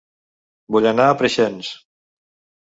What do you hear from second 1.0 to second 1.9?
a Preixens